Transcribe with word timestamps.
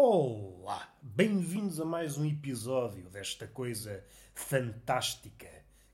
Olá! 0.00 0.96
Bem-vindos 1.02 1.80
a 1.80 1.84
mais 1.84 2.16
um 2.16 2.24
episódio 2.24 3.10
desta 3.10 3.48
coisa 3.48 4.04
fantástica 4.32 5.48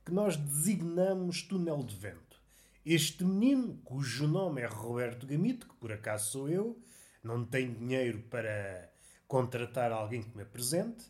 que 0.05 0.13
nós 0.13 0.37
designamos 0.37 1.41
Túnel 1.41 1.83
de 1.83 1.97
Vento. 1.97 2.39
Este 2.85 3.25
menino, 3.25 3.81
cujo 3.83 4.29
nome 4.29 4.61
é 4.61 4.67
Roberto 4.67 5.27
Gamito, 5.27 5.67
que 5.67 5.75
por 5.77 5.91
acaso 5.91 6.33
sou 6.33 6.51
eu, 6.51 6.79
não 7.23 7.47
tem 7.47 7.73
dinheiro 7.73 8.19
para 8.29 8.93
contratar 9.27 9.91
alguém 9.91 10.23
que 10.23 10.37
me 10.37 10.43
apresente, 10.43 11.07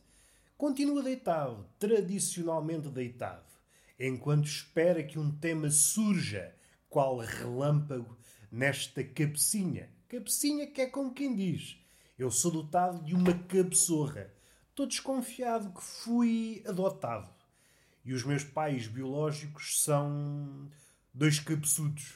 continua 0.56 1.02
deitado, 1.02 1.68
tradicionalmente 1.80 2.88
deitado, 2.90 3.50
enquanto 3.98 4.46
espera 4.46 5.02
que 5.02 5.18
um 5.18 5.32
tema 5.32 5.68
surja, 5.68 6.54
qual 6.88 7.16
relâmpago, 7.16 8.16
nesta 8.52 9.02
cabecinha. 9.02 9.90
Cabecinha 10.06 10.68
que 10.68 10.80
é 10.80 10.86
como 10.86 11.12
quem 11.12 11.34
diz 11.34 11.83
eu 12.18 12.30
sou 12.30 12.50
dotado 12.50 13.04
de 13.04 13.14
uma 13.14 13.32
cabeçorra. 13.32 14.32
Estou 14.70 14.86
desconfiado 14.86 15.72
que 15.72 15.82
fui 15.82 16.62
adotado. 16.66 17.32
E 18.04 18.12
os 18.12 18.24
meus 18.24 18.44
pais 18.44 18.86
biológicos 18.86 19.82
são 19.82 20.70
dois 21.12 21.38
cabeçudos. 21.40 22.14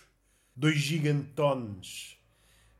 Dois 0.54 0.76
gigantones. 0.76 2.18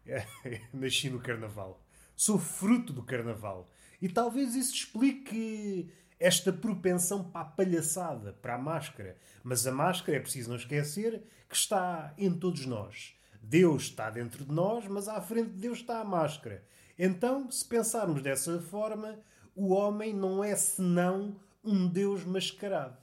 Nasci 0.72 1.10
no 1.10 1.20
carnaval. 1.20 1.82
Sou 2.14 2.38
fruto 2.38 2.92
do 2.92 3.02
carnaval. 3.02 3.70
E 4.00 4.08
talvez 4.08 4.54
isso 4.54 4.74
explique 4.74 5.92
esta 6.20 6.52
propensão 6.52 7.24
para 7.24 7.42
a 7.42 7.44
palhaçada, 7.44 8.32
para 8.32 8.54
a 8.54 8.58
máscara. 8.58 9.16
Mas 9.42 9.66
a 9.66 9.72
máscara, 9.72 10.18
é 10.18 10.20
preciso 10.20 10.50
não 10.50 10.56
esquecer, 10.56 11.22
que 11.48 11.56
está 11.56 12.12
em 12.18 12.32
todos 12.32 12.66
nós. 12.66 13.14
Deus 13.40 13.84
está 13.84 14.10
dentro 14.10 14.44
de 14.44 14.52
nós, 14.52 14.86
mas 14.86 15.08
à 15.08 15.20
frente 15.20 15.50
de 15.50 15.60
Deus 15.60 15.78
está 15.78 16.00
a 16.00 16.04
máscara. 16.04 16.64
Então, 16.98 17.48
se 17.50 17.64
pensarmos 17.64 18.22
dessa 18.22 18.60
forma, 18.60 19.18
o 19.54 19.72
homem 19.72 20.12
não 20.12 20.42
é 20.42 20.56
senão 20.56 21.40
um 21.62 21.86
Deus 21.86 22.24
mascarado. 22.24 22.98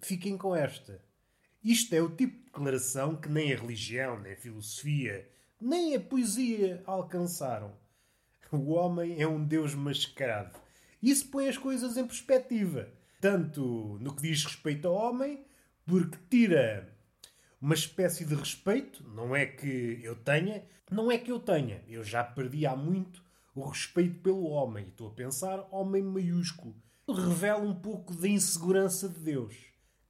Fiquem 0.00 0.36
com 0.36 0.54
esta. 0.54 1.00
Isto 1.62 1.94
é 1.94 2.02
o 2.02 2.10
tipo 2.10 2.36
de 2.36 2.44
declaração 2.46 3.14
que 3.14 3.28
nem 3.28 3.52
a 3.52 3.56
religião, 3.56 4.18
nem 4.18 4.32
a 4.32 4.36
filosofia, 4.36 5.30
nem 5.60 5.94
a 5.94 6.00
poesia 6.00 6.82
alcançaram. 6.84 7.72
O 8.50 8.72
homem 8.72 9.22
é 9.22 9.26
um 9.26 9.44
Deus 9.44 9.74
mascarado. 9.74 10.58
Isso 11.00 11.28
põe 11.28 11.48
as 11.48 11.56
coisas 11.56 11.96
em 11.96 12.04
perspectiva. 12.04 12.88
Tanto 13.20 13.96
no 14.00 14.14
que 14.14 14.22
diz 14.22 14.44
respeito 14.44 14.88
ao 14.88 14.94
homem, 14.94 15.44
porque 15.86 16.18
tira 16.28 16.91
uma 17.62 17.74
espécie 17.74 18.24
de 18.24 18.34
respeito, 18.34 19.08
não 19.14 19.36
é 19.36 19.46
que 19.46 20.00
eu 20.02 20.16
tenha, 20.16 20.64
não 20.90 21.12
é 21.12 21.16
que 21.16 21.30
eu 21.30 21.38
tenha, 21.38 21.80
eu 21.86 22.02
já 22.02 22.24
perdi 22.24 22.66
há 22.66 22.74
muito 22.74 23.22
o 23.54 23.64
respeito 23.64 24.20
pelo 24.20 24.48
homem. 24.48 24.88
Estou 24.88 25.06
a 25.06 25.14
pensar 25.14 25.68
homem 25.70 26.02
maiúsculo. 26.02 26.74
Revela 27.08 27.62
um 27.62 27.74
pouco 27.74 28.12
da 28.14 28.26
insegurança 28.26 29.08
de 29.08 29.20
Deus, 29.20 29.54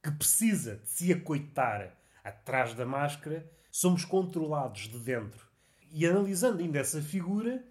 que 0.01 0.09
precisa 0.09 0.77
de 0.77 0.89
se 0.89 1.13
acoitar 1.13 1.95
atrás 2.23 2.73
da 2.73 2.87
máscara, 2.87 3.47
somos 3.69 4.03
controlados 4.03 4.87
de 4.87 4.97
dentro. 4.97 5.47
E 5.91 6.07
analisando 6.07 6.59
ainda 6.59 6.79
essa 6.79 7.03
figura, 7.03 7.63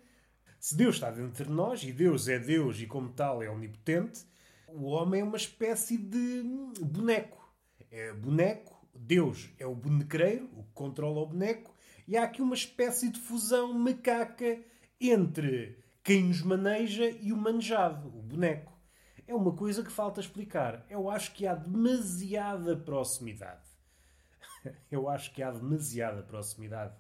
se 0.61 0.77
Deus 0.77 0.95
está 0.95 1.11
dentro 1.11 1.45
de 1.45 1.51
nós, 1.51 1.83
e 1.83 1.93
Deus 1.93 2.29
é 2.29 2.39
Deus 2.39 2.79
e 2.79 2.87
como 2.87 3.09
tal 3.09 3.43
é 3.43 3.51
omnipotente, 3.51 4.25
o 4.69 4.85
homem 4.85 5.23
é 5.23 5.25
uma 5.25 5.37
espécie 5.37 5.99
de 5.99 6.45
boneco. 6.81 7.43
É 7.91 8.13
boneco 8.13 8.72
Deus 9.05 9.51
é 9.59 9.67
o 9.67 9.75
bonecreiro, 9.75 10.49
o 10.57 10.63
que 10.63 10.73
controla 10.75 11.21
o 11.21 11.27
boneco, 11.27 11.75
e 12.07 12.17
há 12.17 12.23
aqui 12.23 12.41
uma 12.41 12.55
espécie 12.55 13.11
de 13.11 13.19
fusão 13.19 13.73
macaca 13.75 14.63
entre 15.01 15.77
quem 16.05 16.23
nos 16.23 16.41
maneja 16.41 17.11
e 17.11 17.33
o 17.33 17.37
manejado, 17.37 18.07
o 18.07 18.23
boneco. 18.23 18.73
É 19.27 19.35
uma 19.35 19.57
coisa 19.57 19.83
que 19.83 19.91
falta 19.91 20.21
explicar. 20.21 20.87
Eu 20.89 21.11
acho 21.11 21.35
que 21.35 21.49
há 21.49 21.55
demasiada 21.55 22.77
proximidade. 22.77 23.69
Eu 24.89 25.09
acho 25.09 25.35
que 25.35 25.43
há 25.43 25.51
demasiada 25.51 26.23
proximidade. 26.23 26.95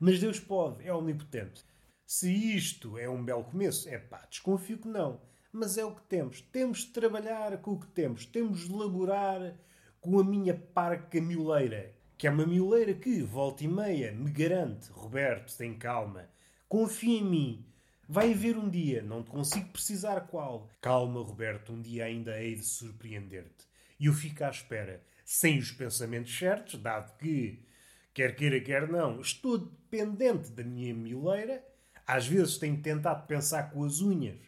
Mas 0.00 0.20
Deus 0.20 0.40
pode, 0.40 0.82
é 0.86 0.92
omnipotente. 0.92 1.64
Se 2.06 2.32
isto 2.32 2.96
é 2.96 3.10
um 3.10 3.22
belo 3.22 3.44
começo, 3.44 3.88
é 3.90 3.98
pá, 3.98 4.26
desconfio 4.28 4.78
que 4.78 4.88
não. 4.88 5.20
Mas 5.52 5.76
é 5.76 5.84
o 5.84 5.94
que 5.94 6.02
temos. 6.02 6.40
Temos 6.40 6.78
de 6.78 6.92
trabalhar 6.92 7.58
com 7.58 7.72
o 7.72 7.80
que 7.80 7.88
temos. 7.88 8.24
Temos 8.24 8.66
de 8.66 8.72
elaborar 8.72 9.54
com 10.02 10.18
a 10.18 10.24
minha 10.24 10.52
parca 10.52 11.20
mioleira, 11.20 11.94
que 12.18 12.26
é 12.26 12.30
uma 12.30 12.44
mioleira 12.44 12.92
que, 12.92 13.22
volta 13.22 13.62
e 13.62 13.68
meia, 13.68 14.10
me 14.12 14.30
garante: 14.30 14.90
Roberto, 14.90 15.56
tem 15.56 15.78
calma, 15.78 16.28
confia 16.68 17.20
em 17.20 17.24
mim. 17.24 17.66
Vai 18.08 18.32
haver 18.32 18.58
um 18.58 18.68
dia, 18.68 19.00
não 19.00 19.22
te 19.22 19.30
consigo 19.30 19.68
precisar 19.68 20.22
qual. 20.22 20.68
Calma, 20.82 21.22
Roberto, 21.22 21.72
um 21.72 21.80
dia 21.80 22.04
ainda 22.04 22.38
hei 22.42 22.56
de 22.56 22.64
surpreender-te. 22.64 23.64
E 23.98 24.06
eu 24.06 24.12
fico 24.12 24.42
à 24.42 24.50
espera, 24.50 25.00
sem 25.24 25.58
os 25.58 25.70
pensamentos 25.70 26.36
certos, 26.36 26.80
dado 26.80 27.16
que, 27.16 27.64
quer 28.12 28.34
queira, 28.34 28.60
quer 28.60 28.88
não, 28.88 29.20
estou 29.20 29.56
dependente 29.56 30.50
da 30.50 30.64
minha 30.64 30.92
mioleira. 30.92 31.64
Às 32.04 32.26
vezes 32.26 32.58
tenho 32.58 32.82
tentado 32.82 33.24
pensar 33.28 33.70
com 33.70 33.84
as 33.84 34.00
unhas, 34.00 34.40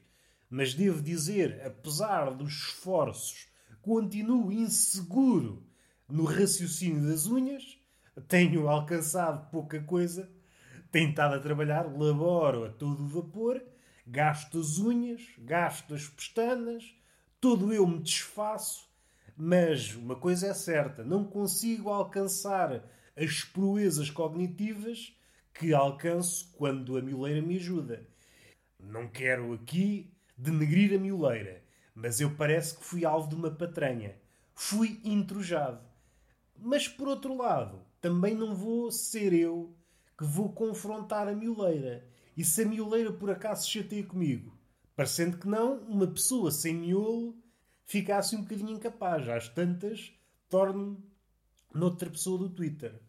mas 0.50 0.74
devo 0.74 1.00
dizer, 1.00 1.62
apesar 1.64 2.34
dos 2.34 2.52
esforços 2.52 3.53
continuo 3.84 4.50
inseguro 4.50 5.62
no 6.08 6.24
raciocínio 6.24 7.06
das 7.06 7.26
unhas, 7.26 7.78
tenho 8.26 8.66
alcançado 8.66 9.50
pouca 9.50 9.78
coisa, 9.82 10.30
tenho 10.90 11.10
estado 11.10 11.34
a 11.34 11.38
trabalhar, 11.38 11.82
laboro 11.82 12.64
a 12.64 12.70
todo 12.70 13.06
vapor, 13.06 13.62
gasto 14.06 14.58
as 14.58 14.78
unhas, 14.78 15.20
gasto 15.38 15.92
as 15.92 16.08
pestanas, 16.08 16.96
todo 17.38 17.74
eu 17.74 17.86
me 17.86 17.98
desfaço, 17.98 18.88
mas 19.36 19.94
uma 19.94 20.16
coisa 20.16 20.46
é 20.46 20.54
certa, 20.54 21.04
não 21.04 21.22
consigo 21.22 21.90
alcançar 21.90 22.88
as 23.14 23.44
proezas 23.44 24.08
cognitivas 24.08 25.14
que 25.52 25.74
alcanço 25.74 26.50
quando 26.56 26.96
a 26.96 27.02
mioleira 27.02 27.42
me 27.42 27.56
ajuda. 27.56 28.08
Não 28.80 29.08
quero 29.08 29.52
aqui 29.52 30.10
denegrir 30.38 30.94
a 30.94 30.98
mioleira. 30.98 31.63
Mas 31.94 32.20
eu 32.20 32.34
parece 32.34 32.76
que 32.76 32.84
fui 32.84 33.04
alvo 33.04 33.28
de 33.28 33.34
uma 33.34 33.50
patranha. 33.50 34.16
Fui 34.54 35.00
intrujado. 35.04 35.80
Mas 36.58 36.88
por 36.88 37.08
outro 37.08 37.36
lado, 37.36 37.80
também 38.00 38.34
não 38.34 38.54
vou 38.54 38.90
ser 38.90 39.32
eu 39.32 39.74
que 40.16 40.24
vou 40.24 40.52
confrontar 40.52 41.28
a 41.28 41.34
mioleira. 41.34 42.06
E 42.36 42.44
se 42.44 42.62
a 42.62 42.66
mioleira 42.66 43.12
por 43.12 43.30
acaso 43.30 43.64
se 43.64 43.70
chateia 43.70 44.04
comigo? 44.04 44.52
Parecendo 44.96 45.38
que 45.38 45.48
não, 45.48 45.78
uma 45.82 46.06
pessoa 46.06 46.50
sem 46.50 46.74
miolo 46.74 47.36
ficasse 47.84 48.36
um 48.36 48.42
bocadinho 48.42 48.70
incapaz. 48.70 49.28
Às 49.28 49.48
tantas, 49.48 50.12
torno-me 50.48 50.98
noutra 51.72 52.10
pessoa 52.10 52.38
do 52.38 52.48
Twitter. 52.48 53.00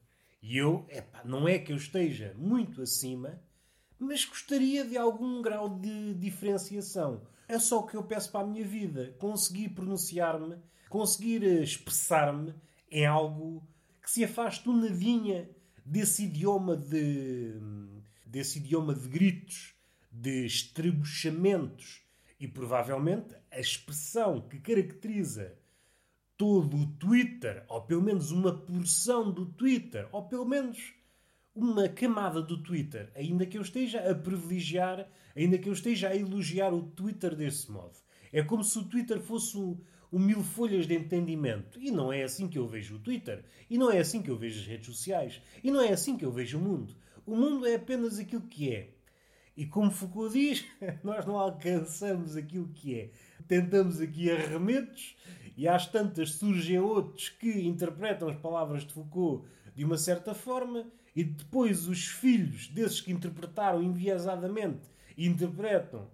E 0.42 0.58
eu, 0.58 0.86
epá, 0.90 1.24
não 1.24 1.48
é 1.48 1.58
que 1.58 1.72
eu 1.72 1.78
esteja 1.78 2.36
muito 2.38 2.82
acima, 2.82 3.40
mas 4.00 4.26
gostaria 4.26 4.86
de 4.86 4.98
algum 4.98 5.42
grau 5.42 5.80
de 5.80 6.14
diferenciação. 6.16 7.22
É 7.48 7.60
só 7.60 7.80
o 7.80 7.86
que 7.86 7.96
eu 7.96 8.04
peço 8.04 8.32
para 8.32 8.42
a 8.42 8.48
minha 8.48 8.66
vida. 8.66 9.16
Conseguir 9.20 9.70
pronunciar-me, 9.70 10.58
conseguir 10.90 11.44
eh, 11.44 11.62
expressar-me 11.62 12.54
em 12.92 13.06
algo 13.06 13.64
que 14.02 14.10
se 14.10 14.24
afaste 14.24 14.70
um 14.70 14.78
nadinha 14.78 15.50
desse 15.86 16.26
idioma 16.26 16.76
de. 16.76 17.54
desse 18.26 18.60
idioma 18.60 18.94
de 18.94 19.08
gritos, 19.08 19.76
de 20.12 20.46
estrebuchamentos 20.46 22.02
e 22.40 22.48
provavelmente 22.48 23.36
a 23.52 23.60
expressão 23.60 24.42
que 24.42 24.60
caracteriza 24.60 25.54
todo 26.38 26.76
o 26.76 26.86
Twitter, 26.98 27.64
ou 27.70 27.82
pelo 27.82 28.02
menos 28.02 28.32
uma 28.32 28.54
porção 28.54 29.32
do 29.32 29.46
Twitter, 29.46 30.08
ou 30.12 30.24
pelo 30.28 30.46
menos 30.46 30.94
uma 31.56 31.88
camada 31.88 32.42
do 32.42 32.62
Twitter, 32.62 33.10
ainda 33.16 33.46
que 33.46 33.58
eu 33.58 33.62
esteja 33.62 34.12
a 34.12 34.14
privilegiar, 34.14 35.08
ainda 35.36 35.58
que 35.58 35.70
eu 35.70 35.74
esteja 35.74 36.10
a 36.10 36.16
elogiar 36.16 36.74
o 36.74 36.84
Twitter 36.84 37.34
desse 37.34 37.72
modo. 37.72 37.98
É 38.34 38.44
como 38.44 38.64
se 38.64 38.78
o 38.78 38.84
Twitter 38.84 39.22
fosse 39.22 39.58
um, 39.58 39.80
mil 40.12 40.44
folhas 40.44 40.86
de 40.86 40.94
entendimento. 40.94 41.80
E 41.80 41.90
não 41.90 42.12
é 42.12 42.24
assim 42.24 42.50
que 42.50 42.58
eu 42.58 42.68
vejo 42.68 42.96
o 42.96 43.00
Twitter. 43.00 43.46
E 43.70 43.78
não 43.78 43.90
é 43.90 44.00
assim 44.00 44.22
que 44.22 44.30
eu 44.30 44.38
vejo 44.38 44.60
as 44.60 44.68
redes 44.68 44.88
sociais. 44.88 45.42
E 45.64 45.72
não 45.72 45.82
é 45.82 45.94
assim 45.94 46.18
que 46.18 46.26
eu 46.26 46.32
vejo 46.32 46.58
o 46.58 46.62
mundo. 46.62 46.94
O 47.26 47.36
mundo 47.36 47.66
é 47.66 47.76
apenas 47.76 48.20
aquilo 48.20 48.42
que 48.42 48.74
é. 48.74 48.90
E 49.56 49.66
como 49.66 49.90
Foucault 49.90 50.34
diz, 50.34 50.66
nós 51.02 51.26
não 51.26 51.40
alcançamos 51.40 52.36
aquilo 52.36 52.68
que 52.74 53.00
é. 53.00 53.12
Tentamos 53.48 54.02
aqui 54.02 54.30
arremedos 54.30 55.16
e 55.56 55.66
às 55.66 55.88
tantas 55.88 56.32
surgem 56.32 56.78
outros 56.78 57.30
que 57.30 57.66
interpretam 57.66 58.28
as 58.28 58.36
palavras 58.36 58.84
de 58.84 58.94
Foucault 58.94 59.48
de 59.74 59.86
uma 59.86 59.98
certa 59.98 60.34
forma 60.34 60.86
e 61.16 61.24
depois 61.24 61.88
os 61.88 62.08
filhos 62.08 62.68
desses 62.68 63.00
que 63.00 63.12
interpretaram 63.12 63.82
enviesadamente 63.82 64.90
interpretam 65.18 66.08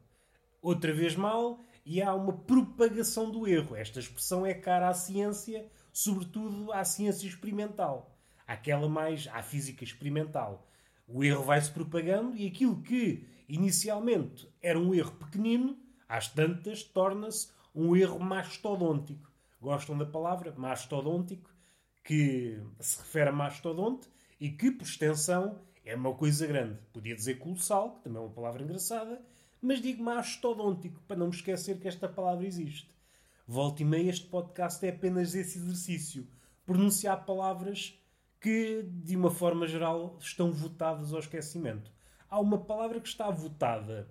outra 0.62 0.94
vez 0.94 1.16
mal 1.16 1.60
e 1.84 2.02
há 2.02 2.14
uma 2.14 2.34
propagação 2.34 3.32
do 3.32 3.48
erro. 3.48 3.76
Esta 3.76 4.00
expressão 4.00 4.46
é 4.46 4.54
cara 4.54 4.90
à 4.90 4.94
ciência, 4.94 5.66
sobretudo 5.92 6.72
à 6.72 6.84
ciência 6.86 7.28
experimental, 7.28 8.16
aquela 8.46 8.88
mais 8.88 9.28
à 9.34 9.42
física 9.42 9.84
experimental. 9.84 10.68
O 11.08 11.24
erro 11.24 11.44
vai-se 11.44 11.72
propagando 11.72 12.38
e 12.38 12.46
aquilo 12.46 12.82
que 12.84 13.28
inicialmente 13.50 14.48
era 14.62 14.80
um 14.80 14.94
erro 14.94 15.14
pequenino, 15.14 15.78
às 16.08 16.28
tantas, 16.28 16.84
torna-se 16.84 17.50
um 17.74 17.96
erro 17.96 18.20
mastodôntico. 18.20 19.32
Gostam 19.60 19.98
da 19.98 20.06
palavra 20.06 20.54
mastodôntico, 20.56 21.50
que 22.04 22.62
se 22.80 23.00
refere 23.00 23.30
a 23.30 23.34
mastodonte 23.34 24.08
e 24.42 24.50
que, 24.50 24.72
por 24.72 24.86
extensão, 24.86 25.62
é 25.86 25.96
uma 25.96 26.16
coisa 26.16 26.48
grande. 26.48 26.80
Podia 26.92 27.16
dizer 27.16 27.36
colossal, 27.38 27.98
que 27.98 28.06
também 28.06 28.18
é 28.18 28.26
uma 28.26 28.34
palavra 28.34 28.64
engraçada, 28.64 29.22
mas 29.62 29.80
digo 29.80 30.04
mastodôntico, 30.04 31.00
para 31.08 31.16
não 31.16 31.28
me 31.28 31.36
esquecer 31.36 31.80
que 31.80 31.88
esta 31.88 32.10
palavra 32.10 32.48
existe. 32.48 32.90
Volta 33.48 33.84
e 33.84 33.86
meia, 33.86 34.10
este 34.10 34.26
podcast 34.26 34.84
é 34.84 34.90
apenas 34.90 35.36
esse 35.36 35.60
exercício. 35.60 36.28
Pronunciar 36.66 37.24
palavras 37.24 38.02
que, 38.40 38.84
de 38.84 39.16
uma 39.16 39.30
forma 39.30 39.68
geral, 39.68 40.18
estão 40.20 40.52
votadas 40.52 41.14
ao 41.14 41.20
esquecimento. 41.20 41.92
Há 42.28 42.40
uma 42.40 42.58
palavra 42.58 43.00
que 43.00 43.08
está 43.08 43.30
votada 43.30 44.10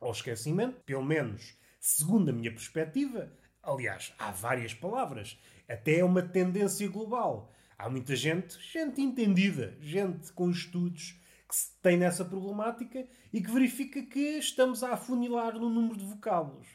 ao 0.00 0.10
esquecimento, 0.10 0.80
pelo 0.84 1.04
menos 1.04 1.56
segundo 1.78 2.30
a 2.30 2.32
minha 2.32 2.50
perspectiva. 2.50 3.32
Aliás, 3.62 4.12
há 4.18 4.32
várias 4.32 4.74
palavras. 4.74 5.38
Até 5.68 5.98
é 5.98 6.04
uma 6.04 6.22
tendência 6.22 6.88
global. 6.88 7.52
Há 7.82 7.90
muita 7.90 8.14
gente, 8.14 8.56
gente 8.60 9.02
entendida, 9.02 9.76
gente 9.80 10.32
com 10.34 10.48
estudos 10.48 11.18
que 11.48 11.56
tem 11.82 11.96
nessa 11.96 12.24
problemática 12.24 13.08
e 13.32 13.42
que 13.42 13.50
verifica 13.50 14.00
que 14.04 14.38
estamos 14.38 14.84
a 14.84 14.92
afunilar 14.92 15.58
no 15.58 15.68
número 15.68 15.96
de 15.96 16.04
vocábulos. 16.04 16.68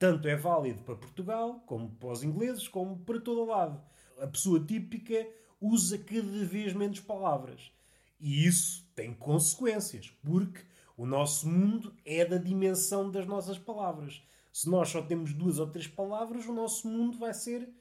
Tanto 0.00 0.26
é 0.26 0.34
válido 0.34 0.82
para 0.82 0.96
Portugal, 0.96 1.60
como 1.64 1.90
para 1.90 2.08
os 2.08 2.24
ingleses, 2.24 2.66
como 2.66 2.98
para 2.98 3.20
todo 3.20 3.42
o 3.42 3.44
lado. 3.44 3.80
A 4.20 4.26
pessoa 4.26 4.58
típica 4.58 5.28
usa 5.60 5.96
cada 5.96 6.44
vez 6.44 6.72
menos 6.72 6.98
palavras. 6.98 7.70
E 8.18 8.44
isso 8.44 8.84
tem 8.96 9.14
consequências, 9.14 10.12
porque 10.24 10.62
o 10.96 11.06
nosso 11.06 11.48
mundo 11.48 11.94
é 12.04 12.24
da 12.24 12.36
dimensão 12.36 13.12
das 13.12 13.28
nossas 13.28 13.60
palavras. 13.60 14.20
Se 14.52 14.68
nós 14.68 14.88
só 14.88 15.02
temos 15.02 15.32
duas 15.32 15.60
ou 15.60 15.68
três 15.68 15.86
palavras, 15.86 16.46
o 16.46 16.52
nosso 16.52 16.88
mundo 16.88 17.16
vai 17.16 17.32
ser, 17.32 17.72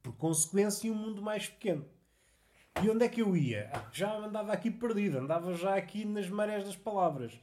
por 0.00 0.14
consequência, 0.14 0.92
um 0.92 0.94
mundo 0.94 1.20
mais 1.20 1.48
pequeno. 1.48 1.84
E 2.82 2.88
onde 2.88 3.04
é 3.04 3.08
que 3.08 3.20
eu 3.20 3.36
ia? 3.36 3.70
Ah, 3.74 3.88
já 3.92 4.16
andava 4.16 4.52
aqui 4.52 4.70
perdido, 4.70 5.18
andava 5.18 5.54
já 5.54 5.74
aqui 5.74 6.04
nas 6.04 6.28
marés 6.28 6.64
das 6.64 6.76
palavras. 6.76 7.38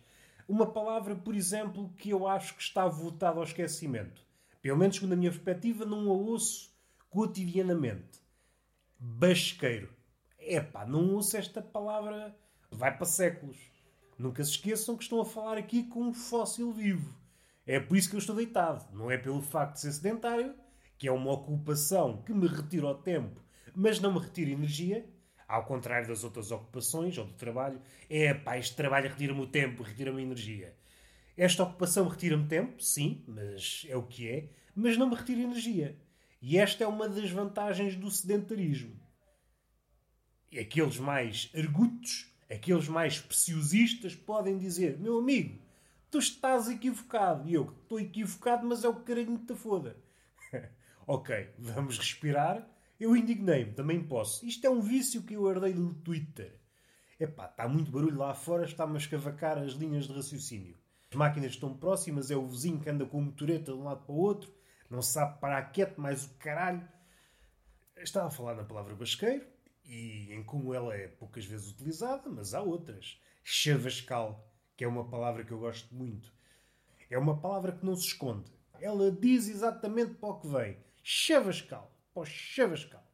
Uma 0.48 0.66
palavra, 0.66 1.16
por 1.16 1.36
exemplo, 1.36 1.94
que 1.98 2.10
eu 2.10 2.28
acho 2.28 2.56
que 2.56 2.62
está 2.62 2.88
votada 2.88 3.38
ao 3.38 3.44
esquecimento. 3.44 4.25
Pelo 4.62 4.78
menos, 4.78 4.95
segundo 4.95 5.13
a 5.13 5.16
minha 5.16 5.31
perspectiva, 5.31 5.86
não 5.86 6.10
a 6.10 6.13
ouço 6.13 6.74
cotidianamente 7.10 8.19
basqueiro. 9.00 9.89
Epá, 10.39 10.86
não 10.86 11.13
ouço 11.13 11.38
esta 11.38 11.62
palavra, 11.62 12.36
vai 12.72 12.95
para 12.95 13.06
séculos. 13.06 13.57
Nunca 14.18 14.44
se 14.44 14.51
esqueçam 14.51 14.98
que 14.98 15.04
estão 15.04 15.22
a 15.22 15.25
falar 15.25 15.57
aqui 15.57 15.83
com 15.83 16.01
um 16.01 16.13
fóssil 16.13 16.72
vivo. 16.72 17.13
É 17.66 17.80
por 17.80 17.98
isso 17.98 18.10
que 18.10 18.16
eu 18.16 18.19
estou 18.19 18.36
deitado. 18.36 18.86
Não 18.95 19.12
é 19.12 19.18
pelo 19.18 19.42
facto 19.42 19.74
de 19.74 19.81
ser 19.81 19.92
sedentário, 19.92 20.56
que 20.98 21.07
é 21.07 21.12
uma 21.12 21.31
ocupação 21.31 22.24
que 22.24 22.33
me 22.33 22.48
retira 22.48 22.88
o 22.88 22.95
tempo, 22.95 23.40
mas 23.75 24.00
não 24.00 24.13
me 24.13 24.19
retira 24.19 24.51
energia. 24.51 25.07
Ao 25.48 25.64
contrário 25.64 26.08
das 26.08 26.24
outras 26.24 26.52
ocupações 26.52 27.18
ou 27.18 27.26
do 27.26 27.34
trabalho. 27.34 27.82
É 28.10 28.34
pá, 28.34 28.58
este 28.58 28.76
trabalho 28.76 29.10
retira-me 29.10 29.42
o 29.42 29.48
tempo, 29.48 29.84
retira-me 29.84 30.20
a 30.20 30.26
energia. 30.26 30.76
Esta 31.38 31.64
ocupação 31.64 32.08
retira-me 32.08 32.48
tempo, 32.48 32.82
sim, 32.82 33.24
mas 33.28 33.86
é 33.88 33.96
o 33.96 34.04
que 34.04 34.28
é, 34.28 34.50
mas 34.76 34.98
não 34.98 35.10
me 35.10 35.16
retira 35.16 35.42
energia. 35.42 35.96
E 36.42 36.58
esta 36.58 36.84
é 36.84 36.88
uma 36.88 37.08
das 37.08 37.30
vantagens 37.30 37.96
do 37.96 38.10
sedentarismo. 38.10 39.00
E 40.52 40.60
aqueles 40.60 40.98
mais 40.98 41.52
argutos, 41.56 42.34
aqueles 42.50 42.88
mais 42.88 43.20
preciosistas, 43.20 44.16
podem 44.16 44.58
dizer: 44.58 44.98
Meu 44.98 45.20
amigo, 45.20 45.60
tu 46.10 46.20
estás 46.20 46.70
equivocado. 46.70 47.48
E 47.48 47.54
eu 47.54 47.64
estou 47.64 48.00
equivocado, 48.00 48.66
mas 48.66 48.84
é 48.84 48.90
o 48.90 48.96
que 48.96 49.04
caralho 49.04 49.38
te 49.40 49.56
foda. 49.56 49.98
ok, 51.06 51.50
vamos 51.58 51.98
respirar. 51.98 52.68
Eu 53.00 53.16
indignei-me, 53.16 53.74
também 53.74 54.04
posso. 54.04 54.46
Isto 54.46 54.66
é 54.66 54.70
um 54.70 54.82
vício 54.82 55.24
que 55.24 55.36
eu 55.36 55.50
herdei 55.50 55.74
do 55.74 55.94
Twitter. 55.94 56.60
Epá, 57.20 57.46
está 57.46 57.68
muito 57.68 57.92
barulho 57.92 58.18
lá 58.18 58.34
fora, 58.34 58.66
está-me 58.66 58.96
a 58.96 58.98
escavacar 58.98 59.58
as 59.58 59.74
linhas 59.74 60.08
de 60.08 60.14
raciocínio. 60.14 60.78
As 61.10 61.16
máquinas 61.16 61.52
estão 61.52 61.78
próximas, 61.78 62.30
é 62.32 62.36
o 62.36 62.48
vizinho 62.48 62.80
que 62.80 62.90
anda 62.90 63.06
com 63.06 63.20
o 63.20 63.22
motoreta 63.22 63.72
de 63.72 63.78
um 63.78 63.84
lado 63.84 64.06
para 64.06 64.14
o 64.14 64.18
outro 64.18 64.58
não 64.90 65.02
sabe 65.02 65.40
parar 65.40 65.62
quieto, 65.72 66.00
mais 66.00 66.26
o 66.26 66.34
caralho. 66.36 66.88
Estava 67.98 68.28
a 68.28 68.32
falar 68.32 68.56
na 68.56 68.64
palavra 68.64 68.96
basqueiro 68.96 69.46
e 69.84 70.32
em 70.32 70.44
como 70.44 70.74
ela 70.74 70.96
é 70.96 71.08
poucas 71.08 71.46
vezes 71.46 71.72
utilizada, 71.72 72.30
mas 72.30 72.54
há 72.54 72.62
outras. 72.62 73.20
Chavascal, 73.44 74.50
que 74.76 74.84
é 74.84 74.88
uma 74.88 75.10
palavra 75.10 75.44
que 75.44 75.52
eu 75.52 75.60
gosto 75.60 75.94
muito. 75.94 76.32
É 77.10 77.18
uma 77.18 77.40
palavra 77.40 77.72
que 77.72 77.86
não 77.86 77.96
se 77.96 78.08
esconde. 78.08 78.52
Ela 78.80 79.12
diz 79.12 79.48
exatamente 79.48 80.14
para 80.16 80.30
o 80.30 80.40
que 80.40 80.48
vem. 80.48 80.78
Chavascal. 81.04 81.92
Para 82.18 82.24
o 82.24 82.25
chavascal. 82.25 83.08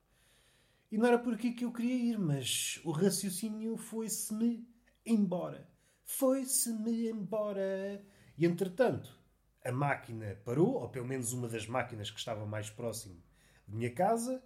E 0.90 0.98
não 0.98 1.06
era 1.06 1.20
por 1.20 1.34
aqui 1.34 1.52
que 1.52 1.66
eu 1.66 1.74
queria 1.74 2.14
ir, 2.14 2.18
mas 2.18 2.80
o 2.86 2.92
raciocínio 2.92 3.76
foi-se-me 3.76 4.66
embora. 5.06 5.70
Foi-se-me 6.06 7.10
embora. 7.10 8.02
E 8.38 8.46
entretanto, 8.46 9.14
a 9.62 9.74
máquina 9.74 10.40
parou, 10.46 10.76
ou 10.76 10.88
pelo 10.88 11.06
menos 11.06 11.34
uma 11.34 11.50
das 11.50 11.68
máquinas 11.68 12.10
que 12.10 12.18
estava 12.18 12.46
mais 12.46 12.70
próximo 12.70 13.22
de 13.68 13.76
minha 13.76 13.94
casa, 13.94 14.42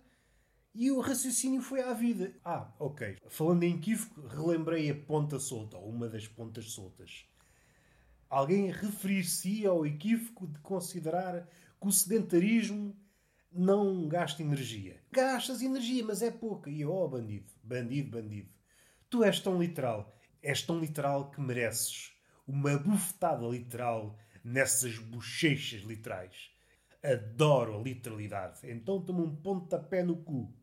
e 0.73 0.89
o 0.89 1.01
raciocínio 1.01 1.61
foi 1.61 1.83
à 1.83 1.93
vida. 1.93 2.33
Ah, 2.43 2.73
ok. 2.79 3.15
Falando 3.29 3.61
em 3.61 3.75
equívoco, 3.75 4.21
relembrei 4.21 4.89
a 4.89 4.95
ponta 4.95 5.37
solta, 5.37 5.77
ou 5.77 5.87
uma 5.87 6.09
das 6.09 6.27
pontas 6.27 6.71
soltas. 6.71 7.27
Alguém 8.27 8.71
referir-se 8.71 9.67
ao 9.67 9.85
equívoco 9.85 10.47
de 10.47 10.57
considerar 10.61 11.47
que 11.79 11.87
o 11.87 11.91
sedentarismo 11.91 12.97
não 13.57 14.07
gasta 14.07 14.43
energia. 14.43 15.01
Gastas 15.11 15.61
energia, 15.61 16.05
mas 16.05 16.21
é 16.21 16.29
pouca. 16.29 16.69
E 16.69 16.85
oh, 16.85 17.07
bandido, 17.07 17.51
bandido, 17.63 18.11
bandido. 18.11 18.49
Tu 19.09 19.23
és 19.23 19.39
tão 19.39 19.59
literal. 19.59 20.15
És 20.41 20.61
tão 20.61 20.79
literal 20.79 21.31
que 21.31 21.41
mereces 21.41 22.15
uma 22.47 22.77
bufetada 22.77 23.45
literal 23.47 24.15
nessas 24.43 24.99
bochechas 24.99 25.81
literais. 25.81 26.51
Adoro 27.03 27.79
a 27.79 27.81
literalidade. 27.81 28.59
Então 28.69 29.01
toma 29.01 29.23
um 29.23 29.35
pontapé 29.35 30.03
no 30.03 30.17
cu. 30.17 30.53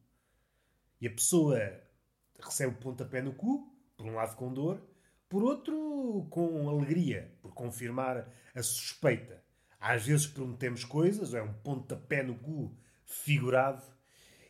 E 1.00 1.08
a 1.08 1.10
pessoa 1.10 1.58
recebe 2.40 2.74
o 2.74 2.78
pontapé 2.78 3.20
no 3.20 3.34
cu, 3.34 3.76
por 3.96 4.06
um 4.06 4.14
lado 4.14 4.36
com 4.36 4.52
dor, 4.52 4.80
por 5.28 5.42
outro 5.42 6.26
com 6.30 6.68
alegria, 6.68 7.36
por 7.42 7.52
confirmar 7.52 8.28
a 8.54 8.62
suspeita. 8.62 9.42
Às 9.80 10.06
vezes 10.06 10.26
prometemos 10.26 10.84
coisas, 10.84 11.32
ou 11.32 11.40
é 11.40 11.42
um 11.42 11.52
pontapé 11.52 12.22
no 12.22 12.36
cu 12.36 12.74
figurado, 13.06 13.82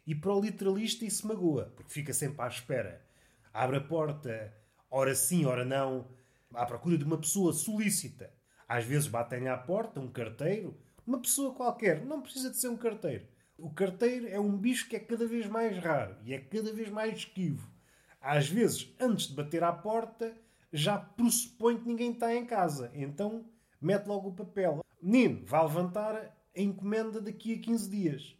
e 0.06 0.14
para 0.14 0.34
o 0.34 0.40
literalista 0.40 1.04
isso 1.04 1.26
magoa, 1.26 1.72
porque 1.76 1.92
fica 1.92 2.12
sempre 2.12 2.42
à 2.42 2.48
espera. 2.48 3.04
Abre 3.52 3.78
a 3.78 3.80
porta, 3.80 4.54
ora 4.90 5.14
sim, 5.14 5.44
ora 5.44 5.64
não, 5.64 6.08
à 6.52 6.66
procura 6.66 6.98
de 6.98 7.04
uma 7.04 7.18
pessoa 7.18 7.52
solícita. 7.52 8.32
Às 8.68 8.84
vezes 8.84 9.08
batem 9.08 9.48
à 9.48 9.56
porta 9.56 10.00
um 10.00 10.10
carteiro, 10.10 10.76
uma 11.06 11.20
pessoa 11.20 11.54
qualquer, 11.54 12.04
não 12.04 12.20
precisa 12.20 12.50
de 12.50 12.56
ser 12.56 12.68
um 12.68 12.76
carteiro. 12.76 13.26
O 13.56 13.70
carteiro 13.70 14.28
é 14.28 14.38
um 14.40 14.56
bicho 14.56 14.88
que 14.88 14.96
é 14.96 15.00
cada 15.00 15.26
vez 15.26 15.46
mais 15.46 15.78
raro 15.78 16.16
e 16.24 16.34
é 16.34 16.38
cada 16.38 16.72
vez 16.72 16.88
mais 16.90 17.18
esquivo. 17.18 17.70
Às 18.20 18.48
vezes, 18.48 18.92
antes 18.98 19.28
de 19.28 19.34
bater 19.34 19.62
à 19.62 19.72
porta, 19.72 20.34
já 20.72 20.98
pressupõe 20.98 21.78
que 21.78 21.86
ninguém 21.86 22.12
está 22.12 22.34
em 22.34 22.44
casa. 22.44 22.90
Então, 22.94 23.44
mete 23.80 24.06
logo 24.06 24.30
o 24.30 24.34
papel. 24.34 24.84
Menino, 25.00 25.44
vai 25.44 25.62
levantar 25.62 26.16
a 26.16 26.60
encomenda 26.60 27.20
daqui 27.20 27.54
a 27.54 27.58
15 27.58 27.90
dias. 27.90 28.36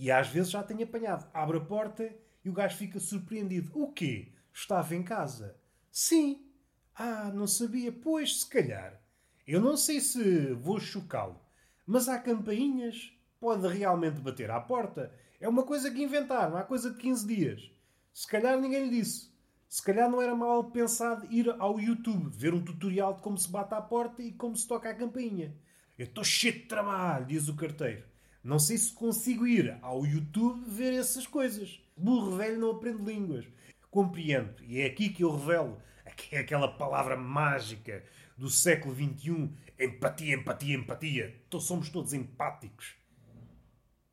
E, 0.00 0.12
às 0.12 0.28
vezes 0.28 0.52
já 0.52 0.62
tem 0.62 0.80
apanhado. 0.80 1.28
Abre 1.34 1.58
a 1.58 1.60
porta 1.60 2.08
e 2.44 2.48
o 2.48 2.52
gajo 2.52 2.76
fica 2.76 3.00
surpreendido. 3.00 3.72
O 3.74 3.92
quê? 3.92 4.32
Estava 4.54 4.94
em 4.94 5.02
casa? 5.02 5.56
Sim. 5.90 6.46
Ah, 6.94 7.32
não 7.34 7.48
sabia. 7.48 7.90
Pois, 7.90 8.42
se 8.42 8.46
calhar. 8.48 9.02
Eu 9.44 9.60
não 9.60 9.76
sei 9.76 10.00
se 10.00 10.52
vou 10.52 10.78
chocá-lo, 10.78 11.40
mas 11.84 12.08
há 12.08 12.16
campainhas. 12.16 13.12
Pode 13.40 13.66
realmente 13.66 14.20
bater 14.20 14.52
à 14.52 14.60
porta. 14.60 15.12
É 15.40 15.48
uma 15.48 15.64
coisa 15.64 15.90
que 15.90 16.02
inventaram 16.02 16.56
há 16.56 16.62
coisa 16.62 16.92
de 16.92 16.98
15 16.98 17.26
dias. 17.26 17.70
Se 18.14 18.26
calhar 18.28 18.56
ninguém 18.60 18.84
lhe 18.84 19.00
disse. 19.00 19.32
Se 19.68 19.82
calhar 19.82 20.08
não 20.08 20.22
era 20.22 20.34
mal 20.34 20.70
pensado 20.70 21.26
ir 21.28 21.50
ao 21.58 21.80
YouTube, 21.80 22.30
ver 22.30 22.54
um 22.54 22.64
tutorial 22.64 23.14
de 23.14 23.22
como 23.22 23.36
se 23.36 23.50
bate 23.50 23.74
à 23.74 23.80
porta 23.80 24.22
e 24.22 24.30
como 24.30 24.56
se 24.56 24.66
toca 24.66 24.90
a 24.90 24.94
campainha. 24.94 25.56
Eu 25.98 26.06
estou 26.06 26.22
cheio 26.22 26.54
de 26.54 26.66
trabalho, 26.66 27.26
diz 27.26 27.48
o 27.48 27.56
carteiro. 27.56 28.07
Não 28.42 28.58
sei 28.58 28.78
se 28.78 28.92
consigo 28.92 29.46
ir 29.46 29.76
ao 29.82 30.06
YouTube 30.06 30.64
ver 30.68 30.94
essas 30.94 31.26
coisas. 31.26 31.80
Burro 31.96 32.36
velho 32.36 32.58
não 32.58 32.70
aprende 32.70 33.02
línguas. 33.02 33.46
Compreendo. 33.90 34.54
E 34.64 34.80
é 34.80 34.86
aqui 34.86 35.08
que 35.08 35.24
eu 35.24 35.34
revelo 35.36 35.80
aquela 36.32 36.68
palavra 36.68 37.16
mágica 37.16 38.04
do 38.36 38.48
século 38.48 38.94
XXI, 38.94 39.50
empatia, 39.78 40.34
empatia, 40.36 40.76
empatia. 40.76 41.42
Então 41.48 41.60
somos 41.60 41.88
todos 41.88 42.12
empáticos. 42.12 42.94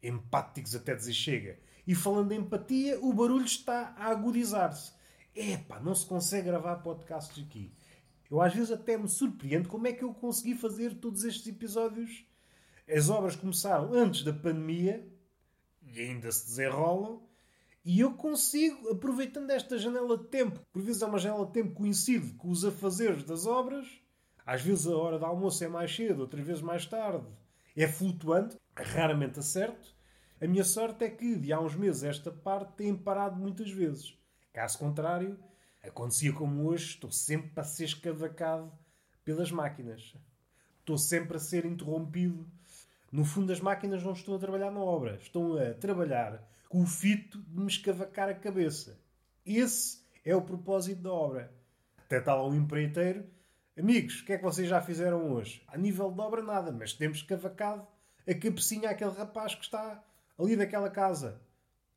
Empáticos 0.01 0.75
até 0.75 0.95
dizer 0.95 1.13
chega. 1.13 1.59
E 1.85 1.93
falando 1.93 2.29
de 2.29 2.35
empatia, 2.35 2.99
o 2.99 3.13
barulho 3.13 3.45
está 3.45 3.93
a 3.97 4.07
agudizar-se. 4.07 4.93
epá, 5.35 5.79
não 5.79 5.93
se 5.93 6.05
consegue 6.05 6.47
gravar 6.47 6.77
podcasts 6.77 7.43
aqui. 7.43 7.71
Eu 8.29 8.41
às 8.41 8.53
vezes 8.53 8.71
até 8.71 8.97
me 8.97 9.07
surpreendo 9.07 9.69
como 9.69 9.85
é 9.85 9.93
que 9.93 10.03
eu 10.03 10.13
consegui 10.13 10.55
fazer 10.55 10.95
todos 10.95 11.23
estes 11.23 11.47
episódios. 11.47 12.25
As 12.87 13.09
obras 13.09 13.35
começaram 13.35 13.93
antes 13.93 14.23
da 14.23 14.33
pandemia 14.33 15.07
e 15.81 15.99
ainda 15.99 16.31
se 16.31 16.45
desenrolam. 16.45 17.21
E 17.83 17.99
eu 17.99 18.13
consigo, 18.13 18.89
aproveitando 18.89 19.49
esta 19.51 19.77
janela 19.77 20.17
de 20.17 20.25
tempo, 20.25 20.59
por 20.71 20.81
vezes 20.81 21.01
é 21.01 21.05
uma 21.05 21.19
janela 21.19 21.45
de 21.45 21.53
tempo 21.53 21.75
coincide 21.75 22.33
com 22.33 22.49
os 22.49 22.65
afazeres 22.65 23.23
das 23.23 23.45
obras, 23.45 23.87
às 24.45 24.61
vezes 24.61 24.87
a 24.87 24.95
hora 24.97 25.19
do 25.19 25.25
almoço 25.25 25.63
é 25.63 25.67
mais 25.67 25.95
cedo, 25.95 26.21
outras 26.21 26.45
vezes 26.45 26.61
mais 26.61 26.85
tarde, 26.85 27.25
é 27.75 27.87
flutuante, 27.87 28.57
raramente 28.75 29.39
acerto. 29.39 29.95
A 30.41 30.47
minha 30.47 30.63
sorte 30.63 31.03
é 31.03 31.09
que, 31.09 31.35
de 31.35 31.51
há 31.51 31.59
uns 31.59 31.75
meses, 31.75 32.03
esta 32.03 32.31
parte 32.31 32.73
tem 32.73 32.95
parado 32.95 33.39
muitas 33.39 33.69
vezes. 33.69 34.17
Caso 34.53 34.77
contrário, 34.77 35.37
acontecia 35.83 36.33
como 36.33 36.67
hoje, 36.67 36.85
estou 36.85 37.11
sempre 37.11 37.51
a 37.55 37.63
ser 37.63 37.85
escavacado 37.85 38.71
pelas 39.23 39.51
máquinas. 39.51 40.15
Estou 40.79 40.97
sempre 40.97 41.37
a 41.37 41.39
ser 41.39 41.65
interrompido. 41.65 42.47
No 43.11 43.23
fundo, 43.23 43.51
as 43.51 43.59
máquinas 43.59 44.03
não 44.03 44.13
estão 44.13 44.35
a 44.35 44.39
trabalhar 44.39 44.71
na 44.71 44.79
obra, 44.79 45.17
estão 45.21 45.57
a 45.57 45.73
trabalhar 45.73 46.43
com 46.67 46.81
o 46.81 46.85
fito 46.87 47.41
de 47.41 47.59
me 47.59 47.67
escavacar 47.67 48.29
a 48.29 48.33
cabeça. 48.33 48.99
Esse 49.45 50.03
é 50.23 50.35
o 50.35 50.41
propósito 50.41 51.01
da 51.01 51.13
obra. 51.13 51.53
Até 51.97 52.17
está 52.17 52.35
lá 52.35 52.45
um 52.45 52.55
empreiteiro. 52.55 53.25
Amigos, 53.77 54.21
o 54.21 54.25
que 54.25 54.33
é 54.33 54.37
que 54.37 54.43
vocês 54.43 54.67
já 54.67 54.81
fizeram 54.81 55.31
hoje? 55.31 55.63
A 55.67 55.77
nível 55.77 56.11
de 56.11 56.19
obra, 56.21 56.41
nada, 56.41 56.71
mas 56.71 56.93
temos 56.93 57.17
escavacado 57.17 57.85
a 58.27 58.33
cabecinha 58.33 58.89
àquele 58.89 59.11
rapaz 59.11 59.53
que 59.53 59.63
está 59.63 60.03
ali 60.37 60.55
daquela 60.55 60.89
casa, 60.89 61.41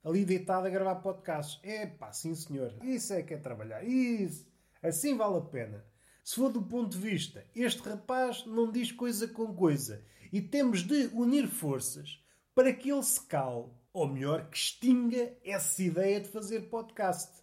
ali 0.04 0.24
deitado 0.24 0.66
a 0.66 0.70
gravar 0.70 0.96
podcasts. 0.96 1.58
É 1.62 1.86
pá, 1.86 2.12
sim 2.12 2.34
senhor, 2.34 2.74
isso 2.82 3.12
é 3.12 3.22
que 3.22 3.34
é 3.34 3.38
trabalhar. 3.38 3.82
Isso, 3.82 4.46
assim 4.82 5.16
vale 5.16 5.38
a 5.38 5.40
pena. 5.40 5.84
Se 6.28 6.34
for 6.34 6.52
do 6.52 6.60
ponto 6.60 6.90
de 6.90 6.98
vista, 6.98 7.42
este 7.56 7.88
rapaz 7.88 8.44
não 8.44 8.70
diz 8.70 8.92
coisa 8.92 9.26
com 9.26 9.54
coisa 9.54 10.04
e 10.30 10.42
temos 10.42 10.82
de 10.82 11.06
unir 11.14 11.48
forças 11.48 12.22
para 12.54 12.70
que 12.70 12.90
ele 12.90 13.02
se 13.02 13.26
cale 13.26 13.64
ou 13.94 14.06
melhor, 14.06 14.50
que 14.50 14.58
extinga 14.58 15.34
essa 15.42 15.82
ideia 15.82 16.20
de 16.20 16.28
fazer 16.28 16.68
podcast. 16.68 17.42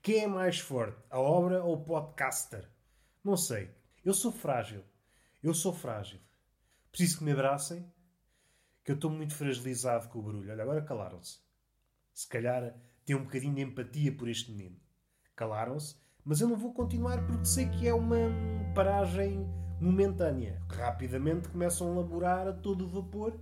Quem 0.00 0.20
é 0.20 0.26
mais 0.26 0.58
forte, 0.58 0.98
a 1.10 1.20
obra 1.20 1.62
ou 1.62 1.74
o 1.74 1.84
podcaster? 1.84 2.66
Não 3.22 3.36
sei. 3.36 3.70
Eu 4.02 4.14
sou 4.14 4.32
frágil. 4.32 4.82
Eu 5.42 5.52
sou 5.52 5.74
frágil. 5.74 6.18
Preciso 6.90 7.18
que 7.18 7.24
me 7.24 7.32
abracem, 7.32 7.84
que 8.82 8.92
eu 8.92 8.94
estou 8.94 9.10
muito 9.10 9.34
fragilizado 9.34 10.08
com 10.08 10.20
o 10.20 10.22
barulho. 10.22 10.50
Olha, 10.50 10.62
agora 10.62 10.82
calaram-se. 10.82 11.38
Se 12.14 12.26
calhar 12.26 12.74
tem 13.04 13.14
um 13.14 13.24
bocadinho 13.24 13.56
de 13.56 13.60
empatia 13.60 14.16
por 14.16 14.26
este 14.26 14.50
menino. 14.52 14.80
Calaram-se, 15.36 16.00
mas 16.24 16.40
eu 16.40 16.48
não 16.48 16.56
vou 16.56 16.72
continuar 16.72 17.26
porque 17.26 17.44
sei 17.44 17.68
que 17.68 17.86
é 17.86 17.94
uma 17.94 18.30
paragem 18.74 19.46
momentânea. 19.80 20.60
Rapidamente 20.68 21.48
começam 21.48 21.92
a 21.92 21.96
laborar 21.96 22.46
a 22.46 22.52
todo 22.52 22.88
vapor 22.88 23.38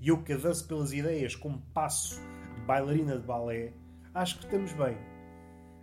e 0.00 0.08
eu 0.08 0.22
que 0.22 0.32
avanço 0.32 0.66
pelas 0.66 0.92
ideias 0.92 1.34
como 1.34 1.60
passo 1.74 2.20
de 2.54 2.62
bailarina 2.62 3.18
de 3.18 3.26
balé, 3.26 3.72
acho 4.14 4.38
que 4.38 4.44
estamos 4.44 4.72
bem. 4.72 4.96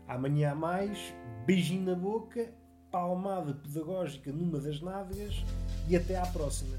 Amanhã 0.07 0.51
há 0.51 0.55
mais, 0.55 1.13
beijinho 1.45 1.85
na 1.85 1.95
boca, 1.95 2.49
palmada 2.89 3.53
pedagógica 3.53 4.31
numa 4.31 4.59
das 4.59 4.81
nádegas 4.81 5.43
e 5.87 5.95
até 5.95 6.17
à 6.17 6.25
próxima. 6.25 6.77